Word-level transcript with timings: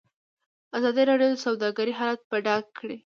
ازادي 0.77 1.03
راډیو 1.09 1.29
د 1.33 1.37
سوداګري 1.45 1.93
حالت 1.99 2.21
په 2.29 2.37
ډاګه 2.45 2.69
کړی. 2.77 2.95